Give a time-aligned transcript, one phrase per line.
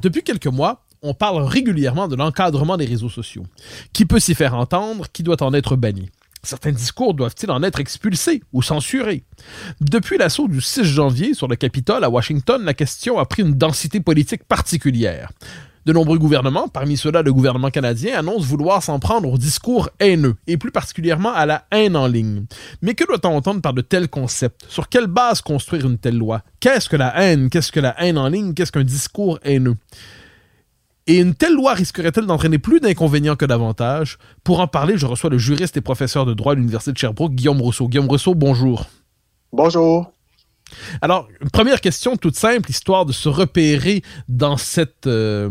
[0.00, 3.44] Depuis quelques mois, on parle régulièrement de l'encadrement des réseaux sociaux.
[3.92, 6.10] Qui peut s'y faire entendre, qui doit en être banni?
[6.44, 9.24] Certains discours doivent-ils en être expulsés ou censurés?
[9.80, 13.54] Depuis l'assaut du 6 janvier sur le Capitole à Washington, la question a pris une
[13.54, 15.32] densité politique particulière.
[15.88, 20.36] De nombreux gouvernements, parmi ceux-là le gouvernement canadien, annoncent vouloir s'en prendre au discours haineux,
[20.46, 22.44] et plus particulièrement à la haine en ligne.
[22.82, 24.66] Mais que doit-on entendre par de tels concepts?
[24.68, 26.42] Sur quelle base construire une telle loi?
[26.60, 27.48] Qu'est-ce que la haine?
[27.48, 28.52] Qu'est-ce que la haine en ligne?
[28.52, 29.76] Qu'est-ce qu'un discours haineux?
[31.06, 34.18] Et une telle loi risquerait-elle d'entraîner plus d'inconvénients que d'avantages?
[34.44, 37.34] Pour en parler, je reçois le juriste et professeur de droit à l'Université de Sherbrooke,
[37.34, 37.88] Guillaume Rousseau.
[37.88, 38.84] Guillaume Rousseau, bonjour.
[39.54, 40.12] Bonjour.
[41.02, 44.56] Alors, première question toute simple, histoire de se repérer dans,
[45.06, 45.50] euh,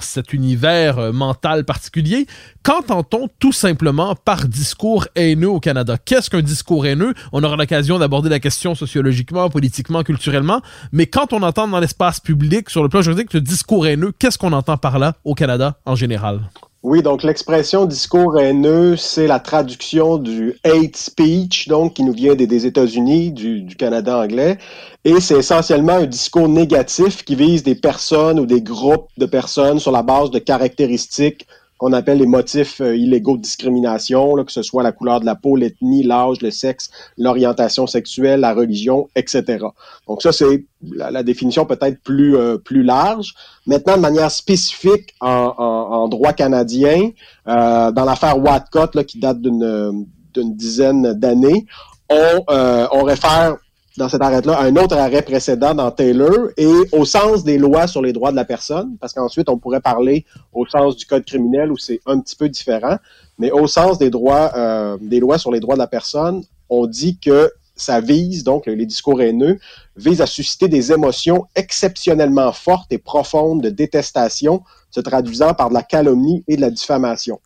[0.00, 2.26] cet univers euh, mental particulier.
[2.62, 5.96] Qu'entend-on tout simplement par discours haineux au Canada?
[6.02, 7.14] Qu'est-ce qu'un discours haineux?
[7.32, 10.60] On aura l'occasion d'aborder la question sociologiquement, politiquement, culturellement,
[10.92, 14.38] mais quand on entend dans l'espace public, sur le plan juridique, le discours haineux, qu'est-ce
[14.38, 16.40] qu'on entend par là au Canada en général?
[16.84, 22.34] Oui, donc l'expression discours haineux, c'est la traduction du hate speech, donc qui nous vient
[22.34, 24.58] des, États-Unis, du, du, Canada anglais,
[25.02, 29.78] et c'est essentiellement un discours négatif qui vise des personnes ou des groupes de personnes
[29.78, 31.46] sur la base de caractéristiques
[31.78, 35.34] qu'on appelle les motifs euh, illégaux de discrimination, que ce soit la couleur de la
[35.34, 39.64] peau, l'ethnie, l'âge, le sexe, l'orientation sexuelle, la religion, etc.
[40.06, 43.34] Donc ça, c'est la, définition peut-être plus, euh, plus large.
[43.66, 47.10] Maintenant, de manière spécifique en, droit canadien,
[47.48, 51.66] euh, dans l'affaire Watcott, qui date d'une dizaine d'années,
[52.10, 53.56] on réfère
[53.96, 58.02] dans cet arrêt-là un autre arrêt précédent dans Taylor et au sens des lois sur
[58.02, 61.70] les droits de la personne, parce qu'ensuite on pourrait parler au sens du code criminel
[61.70, 62.96] où c'est un petit peu différent,
[63.38, 66.86] mais au sens des droits euh, des lois sur les droits de la personne, on
[66.86, 69.58] dit que ça vise, donc les discours haineux,
[69.96, 75.74] vise à susciter des émotions exceptionnellement fortes et profondes de détestation, se traduisant par de
[75.74, 77.40] la calomnie et de la diffamation.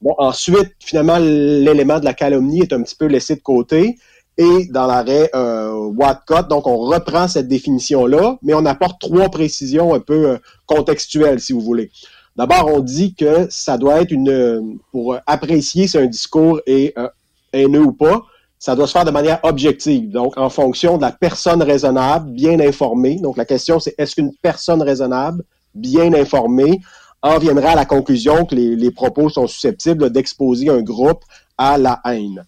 [0.00, 3.98] Bon, ensuite, finalement, l'élément de la calomnie est un petit peu laissé de côté
[4.36, 6.48] et dans l'arrêt euh, Watcott.
[6.48, 11.52] Donc, on reprend cette définition-là, mais on apporte trois précisions un peu euh, contextuelles, si
[11.52, 11.90] vous voulez.
[12.36, 14.78] D'abord, on dit que ça doit être une...
[14.90, 17.08] Pour apprécier si un discours est euh,
[17.52, 18.22] haineux ou pas,
[18.58, 22.58] ça doit se faire de manière objective, donc en fonction de la personne raisonnable, bien
[22.60, 23.16] informée.
[23.16, 26.80] Donc, la question, c'est est-ce qu'une personne raisonnable, bien informée,
[27.22, 31.22] en viendra à la conclusion que les propos sont susceptibles d'exposer un groupe
[31.56, 32.44] à la haine?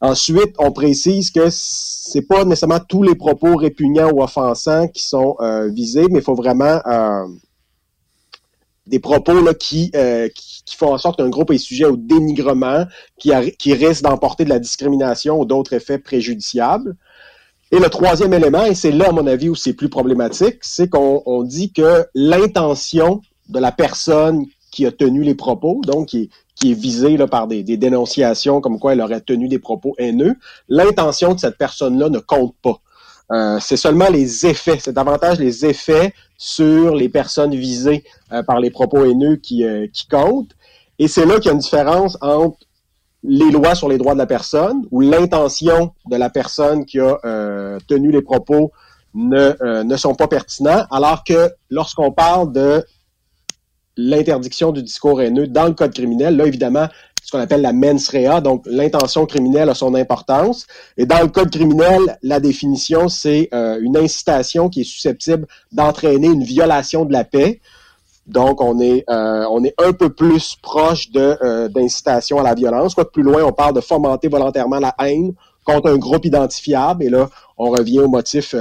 [0.00, 5.36] Ensuite, on précise que c'est pas nécessairement tous les propos répugnants ou offensants qui sont
[5.40, 7.26] euh, visés, mais il faut vraiment euh,
[8.86, 9.52] des propos là,
[9.94, 12.84] euh, qui, font en sorte qu'un groupe est sujet au dénigrement,
[13.18, 16.96] qui, qui risque d'emporter de la discrimination ou d'autres effets préjudiciables.
[17.70, 20.88] Et le troisième élément, et c'est là, à mon avis, où c'est plus problématique, c'est
[20.88, 26.72] qu'on dit que l'intention de la personne qui a tenu les propos, donc qui, qui
[26.72, 30.36] est visée là, par des, dénonciations comme quoi elle aurait tenu des propos haineux,
[30.68, 32.80] l'intention de cette personne-là ne compte pas.
[33.32, 38.60] Euh, c'est seulement les effets, c'est davantage les effets sur les personnes visées euh, par
[38.60, 40.54] les propos haineux qui, euh, qui comptent.
[40.98, 42.58] Et c'est là qu'il y a une différence entre
[43.22, 47.18] les lois sur les droits de la personne, où l'intention de la personne qui a
[47.88, 48.70] tenu les propos
[49.14, 52.84] ne, ne sont pas pertinents, alors que lorsqu'on parle de
[53.96, 56.36] l'interdiction du discours haineux dans le code criminel.
[56.36, 56.88] Là, évidemment,
[57.24, 60.66] ce qu'on appelle la mens rea, donc l'intention criminelle a son importance.
[60.98, 66.26] Et dans le code criminel, la définition, c'est euh, une incitation qui est susceptible d'entraîner
[66.26, 67.60] une violation de la paix.
[68.26, 72.54] Donc, on est, euh, on est un peu plus proche de euh, d'incitation à la
[72.54, 72.94] violence.
[72.94, 75.32] Quoi plus loin, on parle de fomenter volontairement la haine
[75.64, 77.04] contre un groupe identifiable.
[77.04, 78.54] Et là, on revient au motif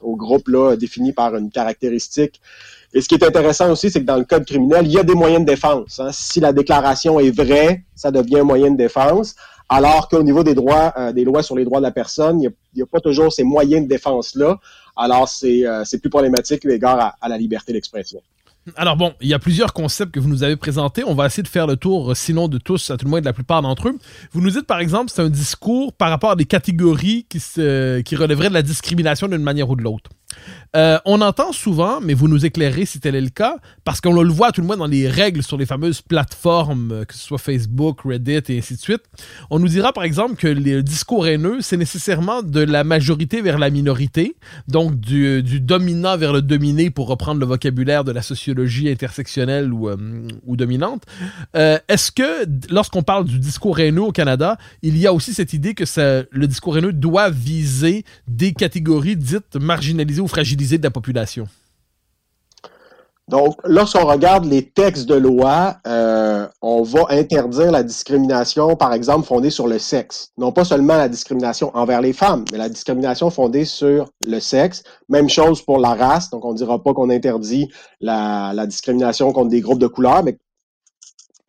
[0.00, 2.40] au groupe là, défini par une caractéristique.
[2.94, 5.02] Et ce qui est intéressant aussi, c'est que dans le code criminel, il y a
[5.02, 6.00] des moyens de défense.
[6.00, 6.10] Hein.
[6.12, 9.34] Si la déclaration est vraie, ça devient un moyen de défense.
[9.68, 12.50] Alors qu'au niveau des droits, euh, des lois sur les droits de la personne, il
[12.74, 14.58] n'y a, pas toujours ces moyens de défense-là.
[14.96, 18.20] Alors, c'est euh, plus problématique égard à la liberté d'expression.
[18.76, 21.04] Alors bon, il y a plusieurs concepts que vous nous avez présentés.
[21.04, 23.24] On va essayer de faire le tour, sinon de tous, à tout le moins de
[23.24, 23.98] la plupart d'entre eux.
[24.32, 28.00] Vous nous dites par exemple, c'est un discours par rapport à des catégories qui, se,
[28.00, 30.10] qui relèveraient de la discrimination d'une manière ou de l'autre.
[30.76, 34.22] Euh, on entend souvent, mais vous nous éclairez si tel est le cas, parce qu'on
[34.22, 37.20] le voit tout le moins dans les règles sur les fameuses plateformes, euh, que ce
[37.20, 39.02] soit Facebook, Reddit et ainsi de suite.
[39.50, 43.58] On nous dira par exemple que les discours haineux, c'est nécessairement de la majorité vers
[43.58, 44.36] la minorité,
[44.68, 49.88] donc du, dominant vers le dominé pour reprendre le vocabulaire de la sociologie intersectionnelle ou,
[49.88, 49.96] euh,
[50.46, 51.04] dominante.
[51.54, 55.74] Est-ce que lorsqu'on parle du discours haineux au Canada, il y a aussi cette idée
[55.74, 55.84] que
[56.30, 60.17] le discours haineux doit viser des catégories dites marginalisées?
[60.20, 61.48] Ou fragilisée de la population?
[63.28, 69.26] Donc, lorsqu'on regarde les textes de loi, euh, on va interdire la discrimination, par exemple,
[69.26, 70.30] fondée sur le sexe.
[70.38, 74.82] Non pas seulement la discrimination envers les femmes, mais la discrimination fondée sur le sexe.
[75.10, 76.30] Même chose pour la race.
[76.30, 77.68] Donc, on ne dira pas qu'on interdit
[78.00, 80.38] la, discrimination contre des groupes de couleurs, mais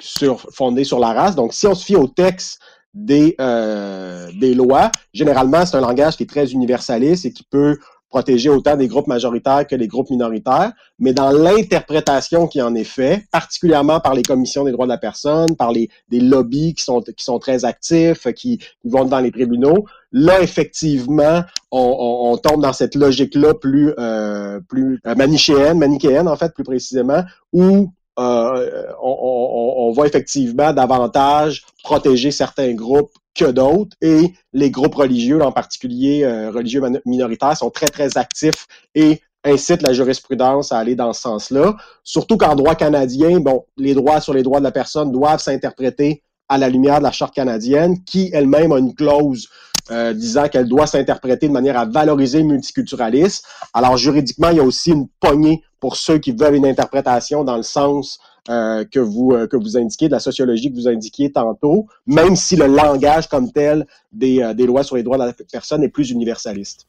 [0.01, 1.35] sur, fondée sur la race.
[1.35, 2.59] Donc, si on se fie au texte
[2.93, 7.77] des, euh, des lois, généralement, c'est un langage qui est très universaliste et qui peut
[8.09, 12.83] protéger autant des groupes majoritaires que les groupes minoritaires, mais dans l'interprétation qui en est
[12.83, 16.83] faite, particulièrement par les commissions des droits de la personne, par les des lobbies qui
[16.83, 22.73] sont qui sont très actifs, qui, vont dans les tribunaux, là effectivement, on, tombe dans
[22.73, 27.23] cette logique-là plus euh, plus euh, manichéenne, manichéenne en fait plus précisément,
[27.53, 33.95] où euh, on, on, va effectivement davantage protéger certains groupes que d'autres.
[34.01, 39.81] Et les groupes religieux, en particulier euh, religieux minoritaires, sont très, très actifs et incitent
[39.81, 41.75] la jurisprudence à aller dans ce sens-là.
[42.03, 46.23] Surtout qu'en droit canadien, bon, les droits sur les droits de la personne doivent s'interpréter
[46.49, 49.47] à la lumière de la Charte canadienne, qui elle-même a une clause
[49.91, 53.45] euh, disant qu'elle doit s'interpréter de manière à valoriser le multiculturalisme.
[53.73, 57.57] Alors juridiquement, il y a aussi une poignée pour ceux qui veulent une interprétation dans
[57.57, 58.19] le sens
[58.49, 62.35] euh, que vous euh, que vous indiquez, de la sociologie que vous indiquiez tantôt, même
[62.35, 65.83] si le langage comme tel des, euh, des lois sur les droits de la personne
[65.83, 66.85] est plus universaliste.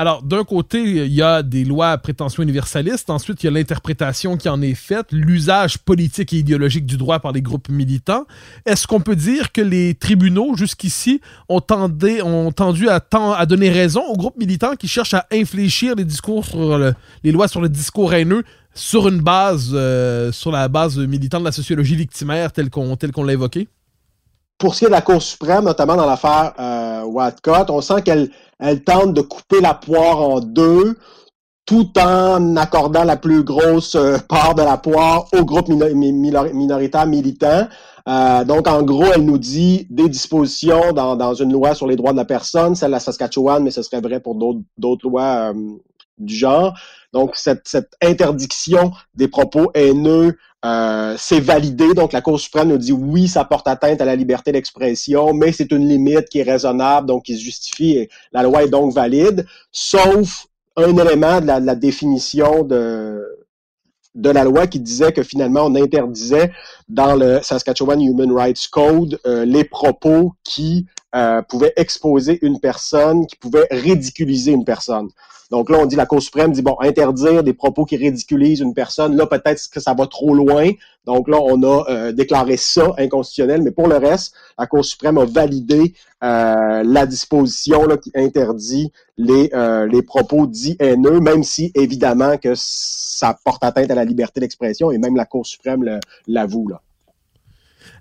[0.00, 3.10] Alors, d'un côté, il y a des lois à prétention universaliste.
[3.10, 7.18] Ensuite, il y a l'interprétation qui en est faite, l'usage politique et idéologique du droit
[7.18, 8.24] par les groupes militants.
[8.64, 11.20] Est-ce qu'on peut dire que les tribunaux, jusqu'ici,
[11.50, 13.04] ont, ont tendu à,
[13.36, 16.78] à, donner raison aux groupes militants qui cherchent à infléchir les discours sur
[17.22, 18.44] les lois sur le discours haineux
[18.74, 23.32] sur une base, euh, sur la base militante de la sociologie victimaire telle qu'on l'a
[23.32, 23.68] évoqué?
[24.58, 28.02] Pour ce qui est de la Cour suprême, notamment dans l'affaire euh, Watcott, on sent
[28.02, 30.96] qu'elle elle tente de couper la poire en deux
[31.64, 37.68] tout en accordant la plus grosse euh, part de la poire au groupe minoritaire militant.
[38.08, 42.12] Euh, donc, en gros, elle nous dit des dispositions dans, une loi sur les droits
[42.12, 45.52] de la personne, celle de la Saskatchewan, mais ce serait vrai pour d'autres lois
[46.18, 46.74] du genre.
[47.12, 51.94] Donc, cette, cette interdiction des propos haineux, euh, c'est validé.
[51.94, 55.52] Donc, la Cour suprême nous dit oui, ça porte atteinte à la liberté d'expression, mais
[55.52, 57.92] c'est une limite qui est raisonnable, donc qui se justifie.
[57.92, 60.46] Et la loi est donc valide, sauf
[60.76, 63.24] un élément de la, de la définition de,
[64.14, 66.52] de la loi qui disait que finalement on interdisait
[66.88, 73.26] dans le Saskatchewan Human Rights Code euh, les propos qui euh, pouvaient exposer une personne,
[73.26, 75.08] qui pouvaient ridiculiser une personne.
[75.50, 78.72] Donc là, on dit la Cour suprême dit bon, interdire des propos qui ridiculisent une
[78.72, 80.70] personne, là peut-être que ça va trop loin.
[81.06, 85.18] Donc là, on a euh, déclaré ça inconstitutionnel, mais pour le reste, la Cour suprême
[85.18, 91.42] a validé euh, la disposition là, qui interdit les, euh, les propos dits haineux, même
[91.42, 95.98] si évidemment que ça porte atteinte à la liberté d'expression et même la Cour suprême
[96.28, 96.80] l'avoue là.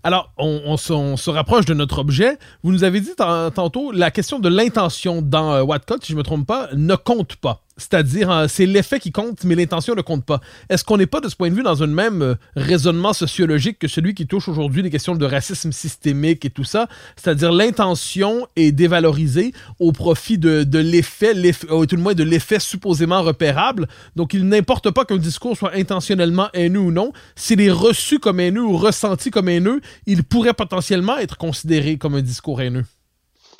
[0.03, 2.37] Alors, on, se, rapproche de notre objet.
[2.63, 6.23] Vous nous avez dit tantôt la question de l'intention dans euh, si je ne me
[6.23, 7.63] trompe pas, ne compte pas.
[7.79, 10.41] C'est-à-dire, euh, c'est l'effet qui compte, mais l'intention ne compte pas.
[10.69, 13.79] Est-ce qu'on n'est pas, de ce point de vue, dans un même euh, raisonnement sociologique
[13.79, 16.87] que celui qui touche aujourd'hui les questions de racisme systémique et tout ça?
[17.15, 21.33] C'est-à-dire, l'intention est dévalorisée au profit de, de l'effet,
[21.71, 23.87] ou tout le moins de l'effet supposément repérable.
[24.15, 27.13] Donc, il n'importe pas qu'un discours soit intentionnellement haineux ou non.
[27.35, 32.15] S'il est reçu comme haineux ou ressenti comme haineux, il pourrait potentiellement être considéré comme
[32.15, 32.85] un discours haineux.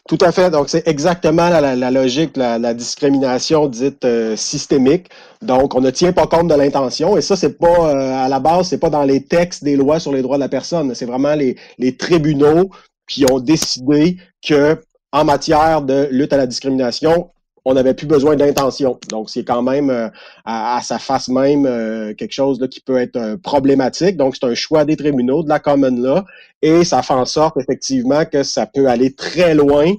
[0.07, 0.49] Tout à fait.
[0.49, 5.07] Donc, c'est exactement la, logique, la, la, discrimination dite euh, systémique.
[5.43, 7.15] Donc, on ne tient pas compte de l'intention.
[7.15, 9.99] Et ça, c'est pas euh, à la base, c'est pas dans les textes des lois
[9.99, 10.95] sur les droits de la personne.
[10.95, 12.71] C'est vraiment les, les tribunaux
[13.07, 14.81] qui ont décidé que,
[15.11, 17.29] en matière de lutte à la discrimination,
[17.65, 18.99] on n'avait plus besoin d'intention.
[19.09, 20.09] Donc, c'est quand même euh,
[20.45, 24.17] à, sa face même euh, quelque chose qui peut être euh, problématique.
[24.17, 26.21] Donc, c'est un choix des tribunaux, de la common law,
[26.61, 29.93] et ça fait en sorte effectivement que ça peut aller très loin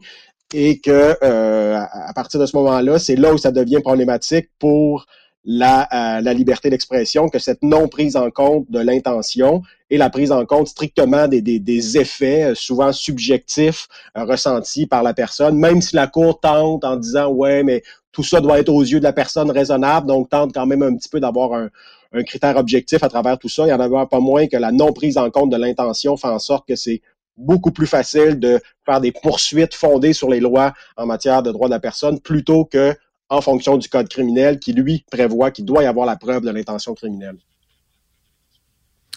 [0.52, 5.06] et que à partir de ce moment-là, c'est là où ça devient problématique pour
[5.44, 10.32] la, la liberté d'expression, que cette non prise en compte de l'intention et la prise
[10.32, 16.06] en compte strictement des, des, effets, souvent subjectifs, ressentis par la personne, même si la
[16.06, 17.82] Cour tente en disant, ouais, mais
[18.12, 20.94] tout ça doit être aux yeux de la personne raisonnable, donc tente quand même un
[20.94, 21.70] petit peu d'avoir un,
[22.12, 23.66] un critère objectif à travers tout ça.
[23.66, 26.28] Il y en a pas moins que la non prise en compte de l'intention fait
[26.28, 27.00] en sorte que c'est
[27.36, 31.68] beaucoup plus facile de faire des poursuites fondées sur les lois en matière de droits
[31.68, 32.94] de la personne plutôt que
[33.30, 36.50] en fonction du code criminel qui, lui, prévoit qu'il doit y avoir la preuve de
[36.50, 37.36] l'intention criminelle.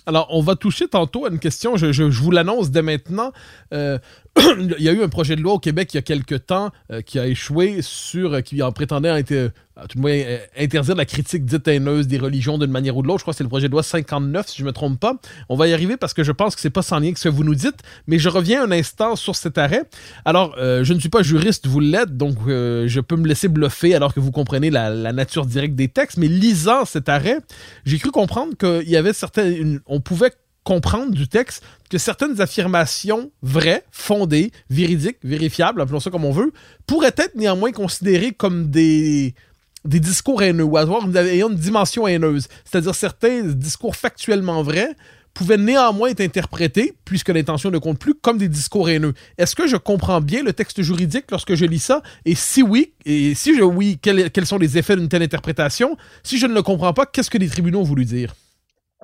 [0.05, 3.31] Alors, on va toucher tantôt à une question, je, vous l'annonce dès maintenant.
[3.73, 3.97] Euh,
[4.37, 6.71] il y a eu un projet de loi au Québec il y a quelque temps
[6.91, 9.51] euh, qui a échoué sur, euh, qui en prétendait être,
[9.89, 13.19] tout le moins, interdire la critique dite haineuse des religions d'une manière ou de l'autre.
[13.19, 15.15] Je crois que c'est le projet de loi 59, si je ne me trompe pas.
[15.49, 17.29] On va y arriver parce que je pense que c'est pas sans lien que ce
[17.29, 19.83] que vous nous dites, mais je reviens un instant sur cet arrêt.
[20.25, 24.13] Alors, je ne suis pas juriste, vous l'êtes, donc je peux me laisser bluffer alors
[24.13, 27.39] que vous comprenez la, la nature directe des textes, mais lisant cet arrêt,
[27.85, 30.31] j'ai cru comprendre qu'il y avait certaines, on pouvait
[30.63, 36.53] comprendre du texte que certaines affirmations vraies, fondées, véridiques, vérifiables, appelons ça comme on veut,
[36.87, 39.35] pourraient être néanmoins considérées comme des,
[39.85, 42.47] des discours haineux ou avoir une, une dimension haineuse.
[42.65, 44.95] C'est-à-dire certains discours factuellement vrais
[45.33, 49.13] pouvaient néanmoins être interprétés, puisque l'intention ne compte plus, comme des discours haineux.
[49.37, 52.01] Est-ce que je comprends bien le texte juridique lorsque je lis ça?
[52.25, 55.97] Et si oui, et si je oui, quels, sont les effets d'une telle interprétation?
[56.23, 58.35] Si je ne le comprends pas, qu'est-ce que les tribunaux ont voulu dire?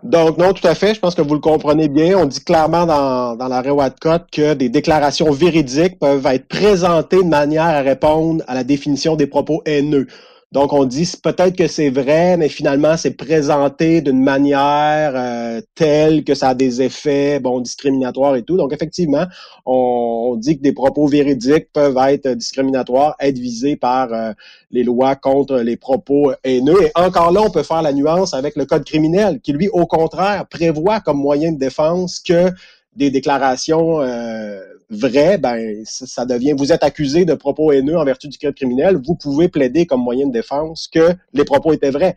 [0.04, 0.94] Donc, non, tout à fait.
[0.94, 2.18] Je pense que vous le comprenez bien.
[2.18, 7.28] On dit clairement dans, dans l'arrêt Watcott que des déclarations véridiques peuvent être présentées de
[7.28, 10.08] manière à répondre à la définition des propos haineux.
[10.52, 16.24] Donc, on dit peut-être que c'est vrai, mais finalement, c'est présenté d'une manière euh, telle
[16.24, 18.58] que ça a des effets bon discriminatoires et tout.
[18.58, 19.26] Donc, effectivement,
[19.68, 24.32] on, dit que des propos véridiques peuvent être discriminatoires, être visés par euh,
[24.72, 26.82] les lois contre les propos haineux.
[26.84, 29.86] Et encore là, on peut faire la nuance avec le code criminel, qui lui, au
[29.86, 32.50] contraire, prévoit comme moyen de défense que
[32.96, 34.60] des déclarations euh,
[34.90, 36.54] vraies, ben ça devient.
[36.58, 38.98] Vous êtes accusé de propos haineux en vertu du code criminel.
[39.04, 42.16] Vous pouvez plaider comme moyen de défense que les propos étaient vrais.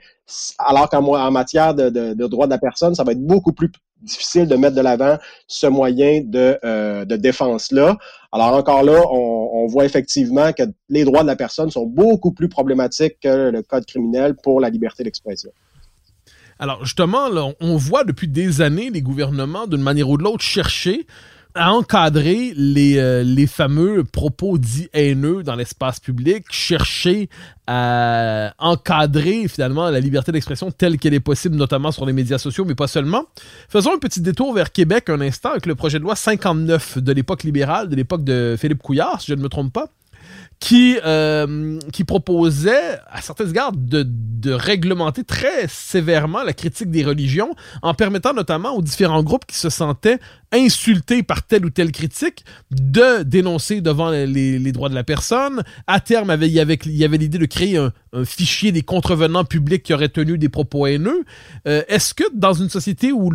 [0.59, 3.52] Alors qu'en en matière de, de, de droit de la personne, ça va être beaucoup
[3.52, 7.99] plus difficile de mettre de l'avant ce moyen de, euh, de défense-là.
[8.33, 12.33] Alors encore là, on, on, voit effectivement que les droits de la personne sont beaucoup
[12.33, 15.50] plus problématiques que le code criminel pour la liberté d'expression.
[16.59, 17.29] Alors justement,
[17.61, 21.07] on voit depuis des années les gouvernements, d'une manière ou de l'autre, chercher
[21.54, 27.28] à encadrer les, euh, les fameux propos dits haineux dans l'espace public, chercher
[27.66, 32.64] à encadrer finalement la liberté d'expression telle qu'elle est possible, notamment sur les médias sociaux,
[32.64, 33.25] mais pas seulement.
[33.68, 37.12] Faisons un petit détour vers Québec un instant avec le projet de loi 59 de
[37.12, 39.88] l'époque libérale, de l'époque de Philippe Couillard, si je ne me trompe pas
[40.62, 44.07] qui, euh, qui proposait, à certains égards, de,
[44.45, 49.71] réglementer très sévèrement la critique des religions, en permettant notamment aux différents groupes qui se
[49.71, 50.19] sentaient
[50.52, 55.62] insultés par telle ou telle critique de dénoncer devant les, droits de la personne.
[55.87, 56.76] À terme, il y avait
[57.16, 57.92] l'idée de créer un,
[58.25, 61.25] fichier des contrevenants publics qui auraient tenu des propos haineux.
[61.66, 63.33] Euh, Est-ce que dans une société où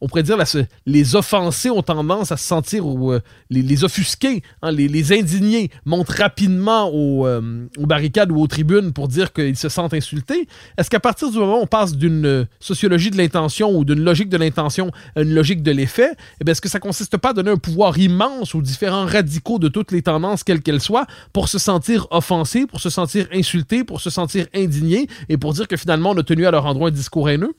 [0.00, 0.44] on pourrait dire la,
[0.86, 3.20] les offensés ont tendance à se sentir, ou euh,
[3.50, 9.32] les, offusqués, hein, les, indignés montent rapidement euh, aux, barricades ou aux tribunes pour dire
[9.32, 13.10] qu'ils se sentent insultés, est-ce qu'à partir du moment où on passe d'une euh, sociologie
[13.10, 16.12] de l'intention ou d'une logique de l'intention à une logique de l'effet,
[16.44, 19.68] eh est-ce que ça consiste pas à donner un pouvoir immense aux différents radicaux de
[19.68, 24.00] toutes les tendances, quelles qu'elles soient, pour se sentir offensés, pour se sentir insultés, pour
[24.00, 26.92] se sentir indignés et pour dire que finalement on a tenu à leur endroit un
[26.92, 27.54] discours haineux?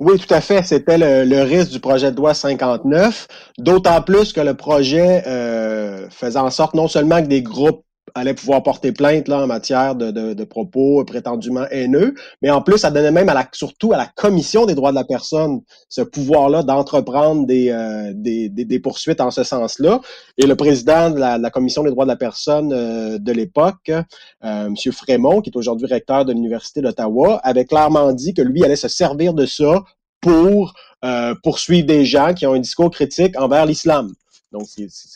[0.00, 0.64] Oui, tout à fait.
[0.64, 6.38] C'était le, risque du projet de loi 59, d'autant plus que le projet euh, faisait
[6.38, 10.44] en sorte non seulement que des groupes allait pouvoir porter plainte là, en matière de,
[10.44, 14.90] propos prétendument haineux, mais en plus, ça donnait même surtout à la Commission des droits
[14.90, 20.00] de la personne ce pouvoir-là d'entreprendre des, euh, poursuites en ce sens-là.
[20.38, 24.02] Et le président de la, Commission des droits de la personne euh, de l'époque, euh,
[24.42, 24.74] M.
[24.92, 28.88] Frémont, qui est aujourd'hui recteur de l'Université d'Ottawa, avait clairement dit que lui allait se
[28.88, 29.82] servir de ça
[30.20, 30.74] pour
[31.42, 34.12] poursuivre des gens qui ont un discours critique envers l'islam.
[34.52, 34.66] Donc,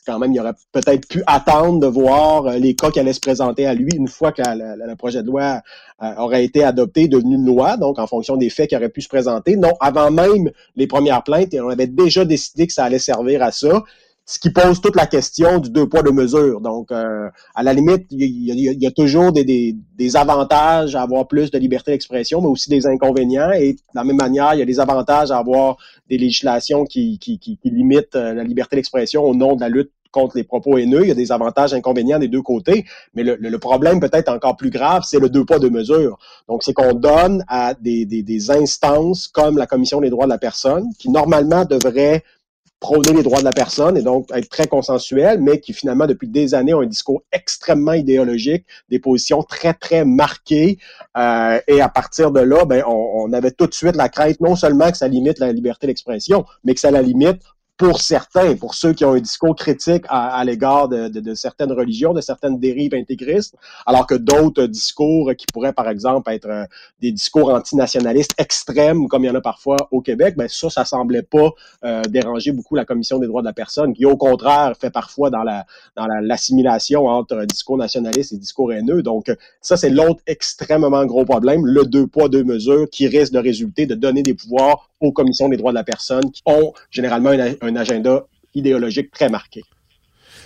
[0.07, 3.21] quand même, il aurait peut-être pu attendre de voir euh, les cas qui allaient se
[3.21, 5.61] présenter à lui une fois que le projet de loi
[6.03, 9.03] euh, aurait été adopté, devenu une loi, donc en fonction des faits qui auraient pu
[9.03, 9.57] se présenter.
[9.57, 13.51] Non, avant même les premières plaintes, on avait déjà décidé que ça allait servir à
[13.51, 13.83] ça.
[14.27, 16.61] Ce qui pose toute la question du deux poids, deux mesures.
[16.61, 19.77] Donc, euh, à la limite, il y, a, toujours des,
[20.15, 23.53] avantages à avoir plus de liberté d'expression, mais aussi des inconvénients.
[23.53, 25.77] Et de la même manière, il y a des avantages à avoir
[26.09, 29.91] des législations qui, qui, qui, limitent euh, la liberté d'expression au nom de la lutte
[30.11, 31.03] contre les propos haineux.
[31.03, 32.87] Il y a des avantages inconvénients des deux côtés.
[33.15, 36.19] Mais le, le problème peut-être encore plus grave, c'est le deux poids, deux mesures.
[36.49, 40.31] Donc, c'est qu'on donne à des, des, des instances comme la Commission des droits de
[40.31, 42.23] la personne, qui normalement devraient
[42.85, 46.29] prôner les droits de la personne et donc être très consensuel, mais qui finalement, depuis
[46.29, 50.77] des années, ont un discours extrêmement idéologique, des positions très, très marquées.
[51.17, 54.39] Euh, et à partir de là, ben, on, on, avait tout de suite la crainte,
[54.41, 57.41] non seulement que ça limite la liberté d'expression, mais que ça la limite
[57.77, 62.13] pour certains, pour ceux qui ont un discours critique à, l'égard de, de, certaines religions,
[62.13, 66.65] de certaines dérives intégristes, alors que d'autres discours qui pourraient, par exemple, être euh,
[67.01, 70.85] des discours antinationalistes extrêmes, comme il y en a parfois au Québec, ben ça, ça
[70.85, 71.51] semblait pas
[71.85, 75.31] euh, déranger beaucoup la Commission des droits de la personne, qui au contraire fait parfois
[75.31, 75.67] dans la
[75.97, 79.03] dans l'assimilation entre discours nationalistes et discours haineux.
[79.03, 83.39] Donc ça, c'est l'autre extrêmement gros problème, le deux poids deux mesures, qui risque de
[83.39, 87.33] résulter de donner des pouvoirs aux commissions des droits de la personne qui ont généralement
[87.65, 89.63] un, agenda idéologique très marqué.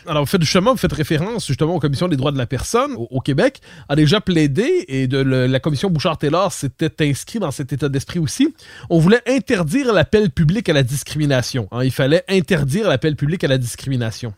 [0.06, 2.92] Alors, vous faites justement, vous faites référence justement aux commissions des droits de la personne
[2.96, 7.88] au, Québec, a déjà plaidé et de la commission Bouchard-Taylor s'était inscrit dans cet état
[7.88, 8.54] d'esprit aussi.
[8.88, 11.68] On voulait interdire l'appel public à la discrimination.
[11.72, 11.84] Hein.
[11.84, 14.32] Il fallait interdire l'appel public à la discrimination.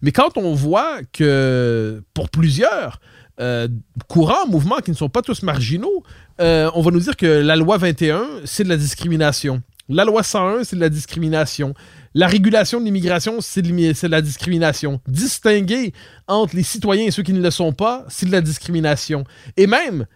[0.00, 3.00] Mais quand on voit que pour plusieurs,
[3.40, 3.66] euh,
[4.08, 6.02] courants, mouvements qui ne sont pas tous marginaux,
[6.40, 9.62] euh, on va nous dire que la loi 21, c'est de la discrimination.
[9.88, 11.74] La loi 101, c'est de la discrimination.
[12.14, 15.00] La régulation de l'immigration, c'est de la discrimination.
[15.08, 15.92] Distinguer
[16.26, 19.24] entre les citoyens et ceux qui ne le sont pas, c'est de la discrimination.
[19.56, 20.06] Et même,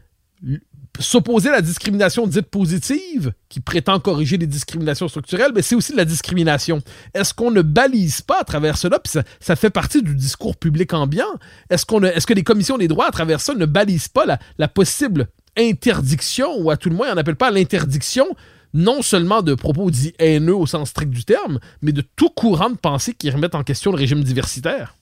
[1.01, 5.93] s'opposer à la discrimination dite positive, qui prétend corriger les discriminations structurelles, mais c'est aussi
[5.93, 6.81] de la discrimination.
[7.15, 10.93] Est-ce qu'on ne balise pas à travers cela, puis ça, fait partie du discours public
[10.93, 11.25] ambiant,
[11.71, 15.29] est-ce, est-ce que les commissions des droits à travers ça ne balisent pas la, possible
[15.57, 18.27] interdiction, ou à tout le moins on n'appelle pas l'interdiction,
[18.75, 22.71] non seulement de propos dits haineux au sens strict du terme, mais de tout courant
[22.71, 24.95] de pensée qui remettent en question le régime diversitaire?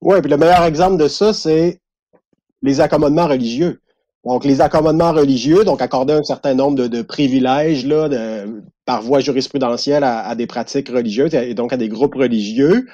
[0.00, 1.80] Oui, puis le meilleur exemple de ça, c'est
[2.62, 3.80] les accommodements religieux.
[4.24, 8.08] Donc, les accommodements religieux, donc accorder un certain nombre de, privilèges là,
[8.84, 12.86] par voie jurisprudentielle à, des pratiques religieuses et donc à des groupes religieux,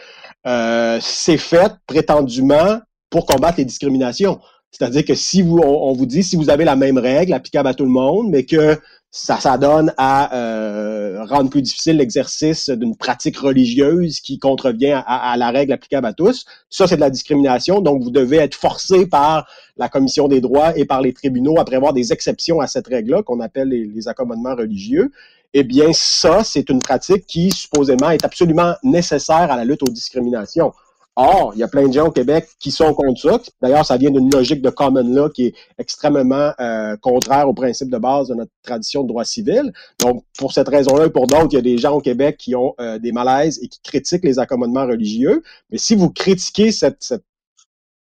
[0.46, 2.80] euh, c'est fait prétendument
[3.11, 4.38] pour combattre les discriminations.
[4.70, 7.74] C'est-à-dire que si vous, on, vous dit, si vous avez la même règle applicable à
[7.74, 8.78] tout le monde, mais que
[9.16, 15.35] ça, ça donne à euh, rendre plus difficile l'exercice d'une pratique religieuse qui contrevient à,
[15.38, 16.44] la règle applicable à tous.
[16.68, 17.81] Ça, c'est de la discrimination.
[17.81, 19.48] Donc, vous devez être forcé par
[19.79, 23.22] la Commission des droits et par les tribunaux à prévoir des exceptions à cette règle-là,
[23.22, 25.11] qu'on appelle les, les accommodements religieux.
[25.55, 29.90] Eh bien, ça, c'est une pratique qui, supposément, est absolument nécessaire à la lutte aux
[29.90, 30.74] discriminations.
[31.18, 33.40] Or, il y a plein de gens au Québec qui sont contre ça.
[33.62, 37.88] D'ailleurs, ça vient d'une logique de common law qui est extrêmement euh, contraire au principe
[37.90, 39.72] de base de notre tradition de droit civil.
[39.98, 42.55] Donc, pour cette raison-là et pour d'autres, il y a des gens au Québec qui
[42.55, 45.42] ont euh, des malaises et qui critiquent les accommodements religieux.
[45.70, 47.24] Mais si vous critiquez cette, cette,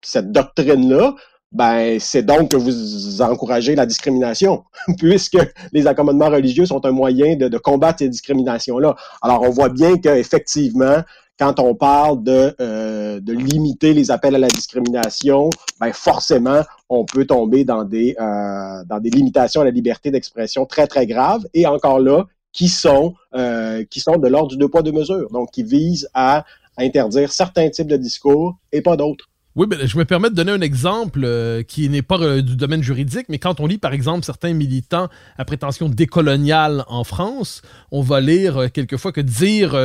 [0.02, 1.16] cette doctrine-là,
[1.50, 4.62] ben c'est donc que vous encouragez la discrimination,
[4.98, 5.38] puisque
[5.72, 8.94] les accommodements religieux sont un moyen de, de combattre ces discriminations-là.
[9.20, 11.02] Alors, on voit bien qu'effectivement,
[11.40, 15.48] quand on parle de, euh, de limiter les appels à la discrimination,
[15.80, 20.66] ben forcément, on peut tomber dans des, euh, dans des limitations à la liberté d'expression
[20.66, 21.46] très, très graves.
[21.54, 25.30] Et encore là, qui sont, euh, qui sont de l'ordre du deux poids, deux mesures.
[25.30, 26.44] Donc, qui visent à
[26.76, 29.29] interdire certains types de discours et pas d'autres.
[29.56, 32.54] Oui, mais je me permets de donner un exemple euh, qui n'est pas euh, du
[32.54, 35.08] domaine juridique, mais quand on lit par exemple certains militants
[35.38, 37.60] à prétention décoloniale en France,
[37.90, 39.76] on va lire euh, quelquefois que dire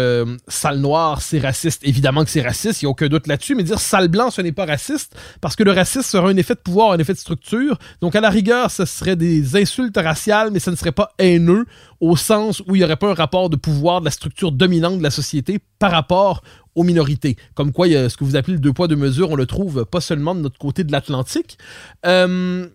[0.47, 1.81] sale noir c'est raciste.
[1.83, 4.41] Évidemment que c'est raciste, il n'y a aucun doute là-dessus, mais dire sale blanc ce
[4.41, 7.17] n'est pas raciste parce que le racisme sera un effet de pouvoir, un effet de
[7.17, 7.79] structure.
[8.01, 11.65] Donc à la rigueur, ce serait des insultes raciales, mais ce ne serait pas haineux
[11.99, 14.97] au sens où il n'y aurait pas un rapport de pouvoir de la structure dominante
[14.97, 16.41] de la société par rapport
[16.75, 17.37] aux minorités.
[17.53, 20.01] Comme quoi, ce que vous appelez le deux poids, deux mesures, on le trouve pas
[20.01, 21.57] seulement de notre côté de l'Atlantique.
[22.05, 22.67] Euh,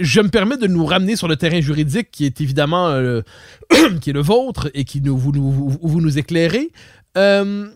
[0.00, 3.22] je me permets de nous ramener sur le terrain juridique qui est évidemment euh,
[4.00, 5.32] qui est le vôtre et qui nous, vous,
[5.80, 6.72] vous, nous éclairez.
[7.16, 7.68] Euh,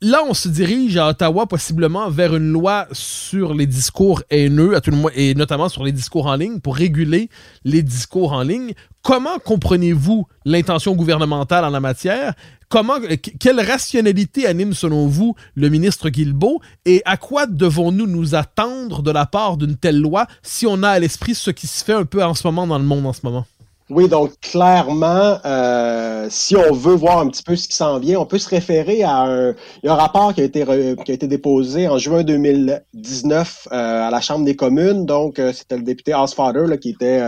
[0.00, 4.80] là, on se dirige à Ottawa possiblement vers une loi sur les discours haineux, à
[4.80, 7.28] tout le moins, et notamment sur les discours en ligne, pour réguler
[7.64, 8.74] les discours en ligne.
[9.02, 12.34] Comment comprenez-vous l'intention gouvernementale en la matière?
[12.68, 12.96] Comment,
[13.40, 16.60] quelle rationalité anime selon vous le ministre Guilbeault?
[16.84, 20.90] Et à quoi devons-nous nous attendre de la part d'une telle loi si on a
[20.90, 23.14] à l'esprit ce qui se fait un peu en ce moment dans le monde en
[23.14, 23.46] ce moment?
[23.90, 28.20] Oui, donc clairement, euh, si on veut voir un petit peu ce qui s'en vient,
[28.20, 30.62] on peut se référer à un, un rapport qui a été
[31.06, 35.06] qui a été déposé en juin 2019 euh, à la Chambre des communes.
[35.06, 37.22] Donc, euh, c'était le député Osfather là, qui était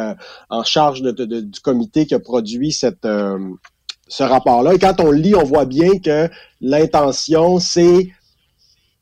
[0.51, 3.09] en charge de, du comité qui a produit cette
[4.09, 4.75] ce rapport-là.
[4.75, 6.29] Et quand on lit, on voit bien que
[6.61, 8.09] l'intention, c'est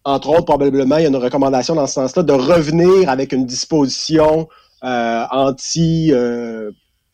[0.04, 3.46] entre autres, probablement, il y a une recommandation dans ce sens-là de revenir avec une
[3.46, 4.48] disposition
[4.80, 6.12] anti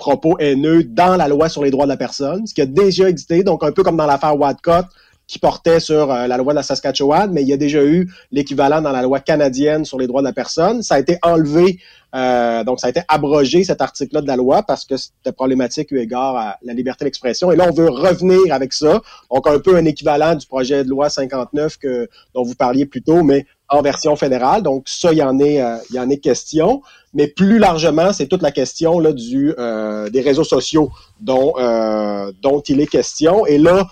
[0.04, 3.08] propos haineux dans la loi sur les droits de la personne, ce qui a déjà
[3.08, 4.84] existé, donc un peu comme dans l'affaire Wadcott,
[5.26, 8.12] qui portait sur euh, la loi de la Saskatchewan, mais il y a déjà eu
[8.30, 10.82] l'équivalent dans la loi canadienne sur les droits de la personne.
[10.82, 11.78] Ça a été enlevé,
[12.14, 15.90] euh, donc ça a été abrogé cet article-là de la loi parce que c'était problématique
[15.90, 17.50] eu égard à la liberté d'expression.
[17.50, 20.90] Et là, on veut revenir avec ça, donc un peu un équivalent du projet de
[20.90, 24.62] loi 59 que dont vous parliez plus tôt, mais en version fédérale.
[24.62, 26.82] Donc ça, il y en est, euh, il y en est question.
[27.12, 32.32] Mais plus largement, c'est toute la question là, du, euh, des réseaux sociaux dont, euh,
[32.42, 33.46] dont il est question.
[33.46, 33.86] Et là,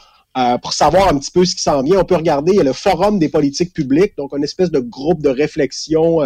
[0.63, 2.65] pour savoir un petit peu ce qui s'en vient, on peut regarder il y a
[2.65, 6.21] le Forum des politiques publiques, donc une espèce de groupe de réflexion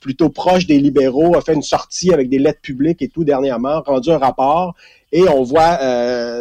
[0.00, 3.82] plutôt proche des libéraux, a fait une sortie avec des lettres publiques et tout dernièrement,
[3.82, 4.74] rendu un rapport.
[5.12, 5.76] Et on voit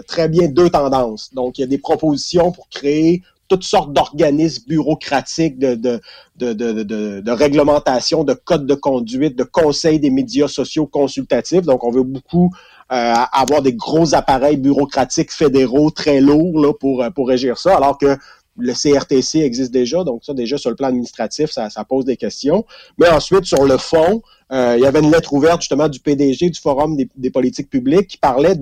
[0.08, 1.34] très bien deux tendances.
[1.34, 6.00] Donc, il y a des propositions pour créer toutes sortes d'organismes bureaucratiques, de, de,
[6.38, 11.64] de, de, réglementation, de codes de conduite, de conseils des médias sociaux consultatifs.
[11.64, 12.52] Donc, on veut beaucoup
[12.92, 17.98] euh, avoir des gros appareils bureaucratiques fédéraux très lourds là, pour, pour régir ça, alors
[17.98, 18.18] que
[18.60, 22.66] le CRTC existe déjà, donc ça déjà sur le plan administratif, ça, pose des questions.
[22.98, 26.50] Mais ensuite, sur le fond, euh, il y avait une lettre ouverte justement du PDG
[26.50, 28.56] du Forum des, des politiques publiques qui parlait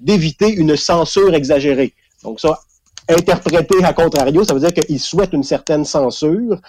[0.00, 1.94] d'éviter une censure exagérée.
[2.22, 2.60] Donc ça,
[3.08, 6.60] interprété à contrario, ça veut dire qu'il souhaite une certaine censure.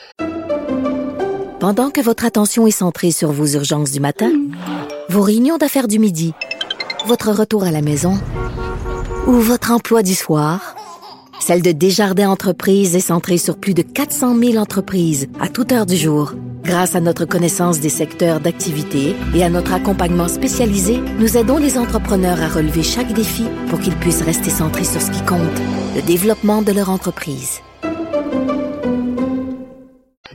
[1.60, 4.32] Pendant que votre attention est centrée sur vos urgences du matin,
[5.10, 6.34] vos réunions d'affaires du midi,
[7.08, 8.18] votre retour à la maison
[9.28, 10.76] ou votre emploi du soir,
[11.40, 15.86] celle de Desjardins Entreprises est centrée sur plus de 400 000 entreprises à toute heure
[15.86, 16.34] du jour.
[16.66, 21.78] Grâce à notre connaissance des secteurs d'activité et à notre accompagnement spécialisé, nous aidons les
[21.78, 25.62] entrepreneurs à relever chaque défi pour qu'ils puissent rester centrés sur ce qui compte,
[25.96, 27.60] le développement de leur entreprise.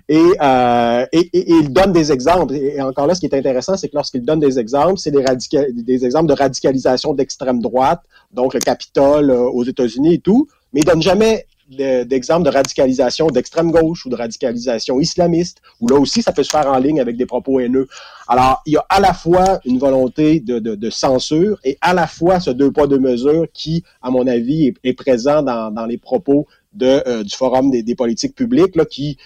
[0.09, 2.55] Et, euh, et, il donne des exemples.
[2.55, 6.05] Et encore là, ce qui est intéressant, c'est que lorsqu'il donne des exemples, c'est des,
[6.05, 10.85] exemples de radicalisation d'extrême droite, donc le Capitole euh, aux États-Unis et tout, mais il
[10.85, 16.33] donne jamais d'exemples de, radicalisation d'extrême gauche ou de radicalisation islamiste, où là aussi, ça
[16.33, 17.89] peut se faire en ligne avec des propos haineux.
[18.29, 22.07] Alors, il y a à la fois une volonté de, de, censure et à la
[22.07, 25.99] fois ce deux poids, deux mesures qui, à mon avis, est, présent dans, dans, les
[25.99, 29.19] propos de, euh, du Forum des, politiques publiques, là, qui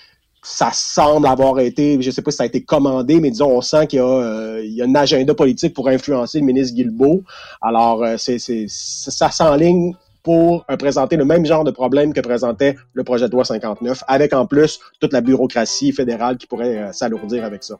[0.42, 3.62] ça semble avoir été, je sais pas si ça a été commandé, mais disons, on
[3.62, 7.22] sent qu'il y a, euh, y a un agenda politique pour influencer le ministre Guilbeault.
[7.62, 12.74] Alors, euh, c'est, ça s'enligne pour euh, présenter le même genre de problème que présentait
[12.94, 16.92] le projet de loi 59, avec en plus toute la bureaucratie fédérale qui pourrait euh,
[16.92, 17.76] s'alourdir avec ça.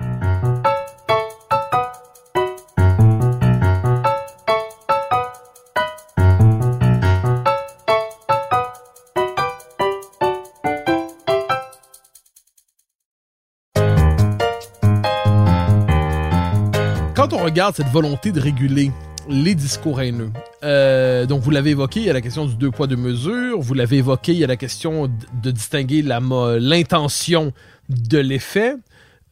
[17.17, 18.91] Quand on regarde cette volonté de réguler
[19.29, 20.31] les discours haineux.
[20.63, 23.61] Euh, donc, vous l'avez évoqué, il y a la question du deux poids, deux mesures.
[23.61, 25.11] Vous l'avez évoqué, il y a la question
[25.43, 27.53] de distinguer l'intention
[27.89, 28.75] de l'effet.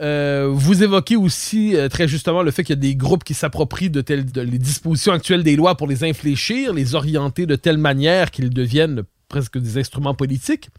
[0.00, 3.35] Euh, vous évoquez aussi euh, très justement le fait qu'il y a des groupes qui
[3.35, 7.78] s'approprient de, telles, les dispositions actuelles des lois pour les infléchir, les orienter de telle
[7.78, 10.70] manière qu'ils deviennent presque des instruments politiques.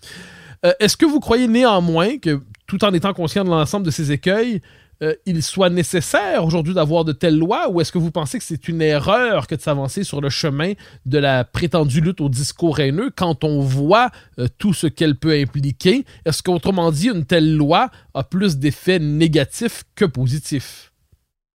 [0.80, 4.62] Est-ce que vous croyez néanmoins que, tout en étant conscient de l'ensemble de ces écueils,
[5.02, 8.44] euh, il soit nécessaire aujourd'hui d'avoir de telles lois ou est-ce que vous pensez que
[8.44, 10.74] c'est une erreur que de s'avancer sur le chemin
[11.06, 15.34] de la prétendue lutte au discours haineux quand on voit euh, tout ce qu'elle peut
[15.34, 16.06] impliquer?
[16.26, 20.92] Est-ce qu'autrement dit, une telle loi a plus d'effets négatifs que positifs?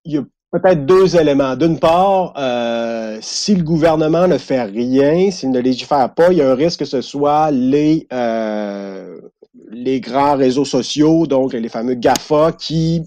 [0.05, 1.57] Il y a peut-être deux éléments.
[1.57, 6.42] D'une part, euh, si le gouvernement ne fait rien, s'il ne légifère pas, il y
[6.42, 8.07] a un risque que ce soit les
[9.70, 13.03] les grands réseaux sociaux, donc les fameux GAFA, qui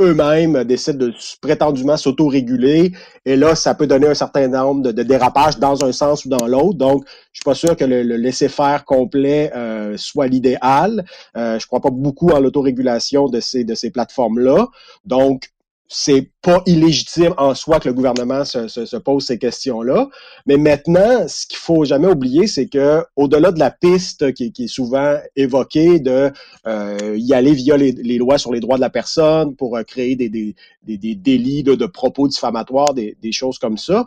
[0.00, 2.92] eux-mêmes décident de prétendument s'auto-réguler.
[3.24, 6.46] Et là, ça peut donner un certain nombre de, dérapages dans un sens ou dans
[6.46, 6.78] l'autre.
[6.78, 11.04] Donc, je suis pas sûr que le, laisser-faire complet euh, soit l'idéal.
[11.36, 14.68] Euh, je crois pas beaucoup en l'autorégulation de ces, de ces plateformes-là.
[15.04, 15.50] Donc,
[15.88, 20.08] c'est pas illégitime en soi que le gouvernement se, se, pose ces questions-là.
[20.46, 24.64] Mais maintenant, ce qu'il faut jamais oublier, c'est que au-delà de la piste qui, qui,
[24.64, 26.30] est souvent évoquée de
[26.66, 29.82] euh, y aller via les, les, lois sur les droits de la personne pour euh,
[29.82, 34.06] créer des, des, des, délits de, de, propos diffamatoires, des, des choses comme ça,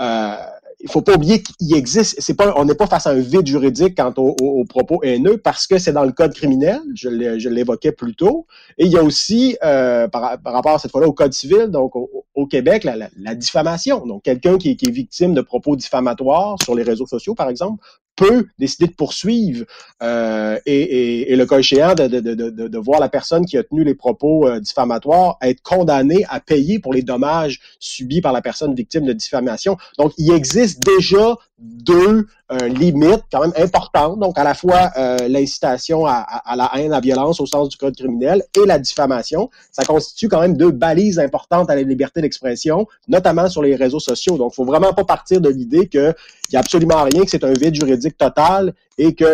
[0.00, 0.36] euh,
[0.80, 3.46] il faut pas oublier qu'il existe, c'est pas, on n'est pas face à un vide
[3.46, 8.14] juridique quant aux, propos haineux parce que c'est dans le code criminel, je l'évoquais plus
[8.14, 11.66] tôt, et il y a aussi, euh, par, rapport à cette fois-là au code civil,
[11.66, 14.06] donc au, Québec, la, diffamation.
[14.06, 17.82] Donc quelqu'un qui, qui, est victime de propos diffamatoires sur les réseaux sociaux, par exemple,
[18.18, 19.64] peut décider de poursuivre
[20.02, 23.84] euh, et, le cas échéant de, de, de, de, voir la personne qui a tenu
[23.84, 28.74] les propos euh, diffamatoires être condamnée à payer pour les dommages subis par la personne
[28.74, 29.76] victime de diffamation.
[29.98, 35.16] Donc, il existe déjà deux euh, limites quand même importantes, donc à la fois euh,
[35.28, 38.78] l'incitation à, à, la haine, à la violence au sens du code criminel et la
[38.78, 39.50] diffamation.
[39.72, 43.98] Ça constitue quand même deux balises importantes à la liberté d'expression, notamment sur les réseaux
[43.98, 44.36] sociaux.
[44.36, 46.14] Donc, il faut vraiment pas partir de l'idée qu'il
[46.52, 49.24] n'y a absolument rien, que c'est un vide juridique total et que